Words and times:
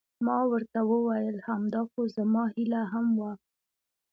ما 0.25 0.39
ورته 0.51 0.79
وویل: 0.91 1.35
همدا 1.49 1.81
خو 1.91 2.01
زما 2.15 2.43
هیله 2.53 2.81
هم 2.91 3.07
وه. 3.19 3.31